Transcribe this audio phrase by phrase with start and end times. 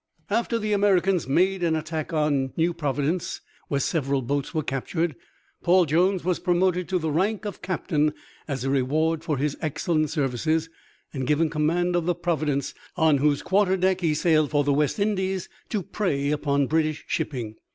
[0.31, 5.15] After the Americans made an attack on New Providence where several boats were captured,
[5.61, 8.11] Paul Jones was promoted to the rank of Captain
[8.47, 10.71] as a reward for his excellent services
[11.13, 14.97] and given command of the Providence, on whose quarter deck he sailed for the West
[14.97, 17.57] Indies to prey upon British shipping.